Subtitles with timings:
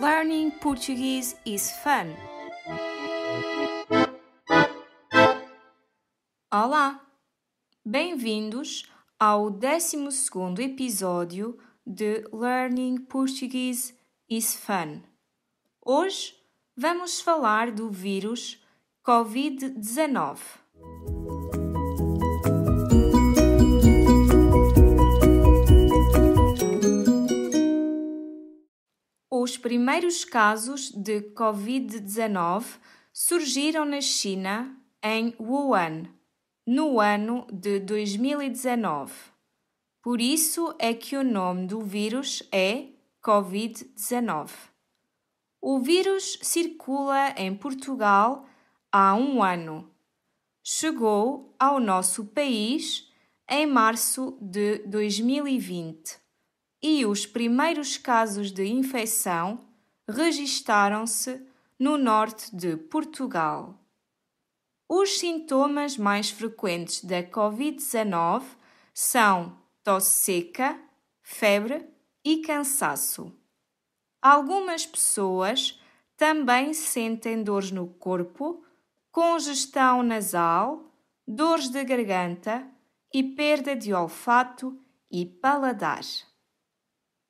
[0.00, 2.16] Learning Portuguese is fun.
[6.50, 7.06] Olá!
[7.84, 9.98] Bem-vindos ao 12
[10.62, 13.94] episódio de Learning Portuguese
[14.26, 15.02] is Fun.
[15.84, 16.34] Hoje
[16.74, 18.58] vamos falar do vírus
[19.06, 20.59] Covid-19.
[29.42, 32.78] Os primeiros casos de Covid-19
[33.10, 36.10] surgiram na China em Wuhan,
[36.66, 39.14] no ano de 2019.
[40.02, 42.88] Por isso é que o nome do vírus é
[43.24, 44.50] Covid-19.
[45.58, 48.46] O vírus circula em Portugal
[48.92, 49.90] há um ano.
[50.62, 53.10] Chegou ao nosso país
[53.48, 56.20] em março de 2020
[56.82, 59.60] e os primeiros casos de infecção
[60.08, 61.46] registaram-se
[61.78, 63.78] no norte de Portugal.
[64.88, 68.42] Os sintomas mais frequentes da Covid-19
[68.92, 70.80] são tosse seca,
[71.22, 71.88] febre
[72.24, 73.32] e cansaço.
[74.20, 75.80] Algumas pessoas
[76.16, 78.62] também sentem dores no corpo,
[79.10, 80.92] congestão nasal,
[81.26, 82.66] dores de garganta
[83.14, 84.78] e perda de olfato
[85.10, 86.02] e paladar.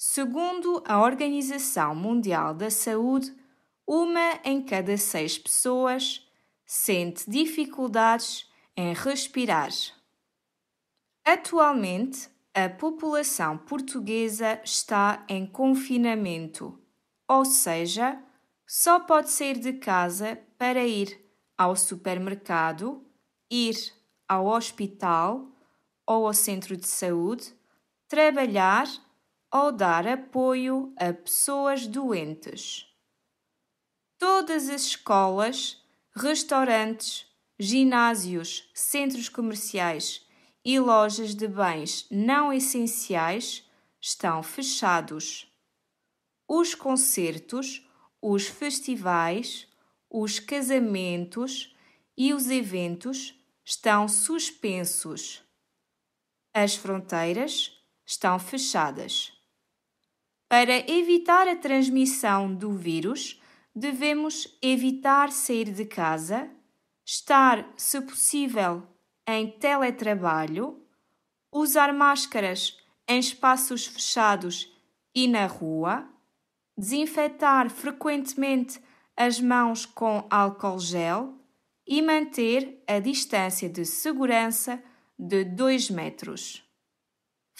[0.00, 3.34] Segundo a Organização Mundial da Saúde,
[3.84, 6.24] uma em cada seis pessoas
[6.64, 9.70] sente dificuldades em respirar.
[11.24, 16.80] Atualmente, a população portuguesa está em confinamento,
[17.26, 18.22] ou seja,
[18.64, 23.04] só pode sair de casa para ir ao supermercado,
[23.50, 23.74] ir
[24.28, 25.50] ao hospital
[26.06, 27.52] ou ao centro de saúde,
[28.06, 28.86] trabalhar
[29.52, 32.86] ou dar apoio a pessoas doentes.
[34.18, 35.82] Todas as escolas,
[36.14, 37.26] restaurantes,
[37.58, 40.26] ginásios, centros comerciais
[40.64, 43.64] e lojas de bens não essenciais
[44.00, 45.50] estão fechados.
[46.46, 47.86] Os concertos,
[48.20, 49.68] os festivais,
[50.10, 51.74] os casamentos
[52.16, 53.34] e os eventos
[53.64, 55.42] estão suspensos.
[56.52, 57.72] As fronteiras
[58.04, 59.37] estão fechadas.
[60.48, 63.38] Para evitar a transmissão do vírus,
[63.74, 66.50] devemos evitar sair de casa,
[67.04, 68.82] estar, se possível,
[69.26, 70.82] em teletrabalho,
[71.52, 74.74] usar máscaras em espaços fechados
[75.14, 76.08] e na rua,
[76.76, 78.80] desinfetar frequentemente
[79.14, 81.34] as mãos com álcool gel
[81.86, 84.82] e manter a distância de segurança
[85.18, 86.67] de 2 metros.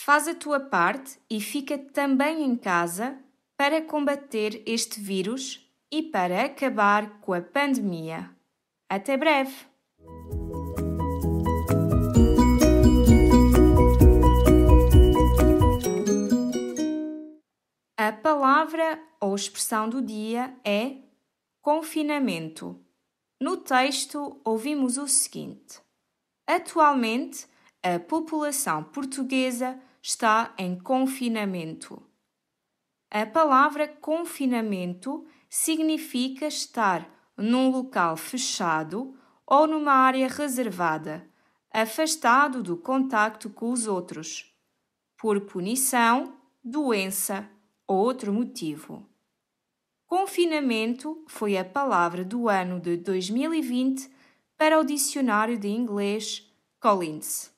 [0.00, 3.18] Faz a tua parte e fica também em casa
[3.56, 8.30] para combater este vírus e para acabar com a pandemia.
[8.88, 9.66] Até breve!
[17.96, 20.96] A palavra ou expressão do dia é
[21.60, 22.80] confinamento.
[23.40, 25.80] No texto, ouvimos o seguinte:
[26.46, 27.48] Atualmente,
[27.82, 32.02] a população portuguesa está em confinamento.
[33.10, 39.16] A palavra confinamento significa estar num local fechado
[39.46, 41.26] ou numa área reservada,
[41.72, 44.54] afastado do contacto com os outros,
[45.16, 47.48] por punição, doença
[47.86, 49.08] ou outro motivo.
[50.06, 54.10] Confinamento foi a palavra do ano de 2020
[54.56, 57.57] para o dicionário de inglês Collins.